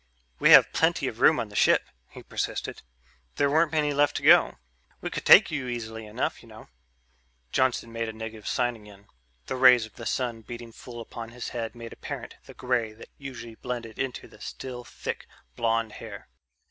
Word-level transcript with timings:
"We 0.39 0.49
have 0.49 0.73
plenty 0.73 1.05
of 1.07 1.19
room 1.19 1.39
on 1.39 1.49
the 1.49 1.55
ship," 1.55 1.83
he 2.09 2.23
persisted. 2.23 2.81
"There 3.35 3.51
weren't 3.51 3.71
many 3.71 3.93
left 3.93 4.15
to 4.17 4.23
go. 4.23 4.57
We 4.99 5.11
could 5.11 5.27
take 5.27 5.51
you 5.51 5.67
easily 5.67 6.07
enough, 6.07 6.41
you 6.41 6.49
know." 6.49 6.69
Johnson 7.51 7.91
made 7.93 8.09
a 8.09 8.13
negative 8.13 8.47
sign 8.47 8.75
again. 8.75 9.09
The 9.45 9.57
rays 9.57 9.85
of 9.85 9.97
the 9.97 10.07
sun 10.07 10.41
beating 10.41 10.71
full 10.71 11.01
upon 11.01 11.29
his 11.29 11.49
head 11.49 11.75
made 11.75 11.93
apparent 11.93 12.37
the 12.47 12.55
grey 12.55 12.93
that 12.93 13.09
usually 13.19 13.53
blended 13.53 13.99
into 13.99 14.27
the 14.27 14.41
still 14.41 14.83
thick 14.83 15.27
blond 15.55 15.91
hair. 15.91 16.29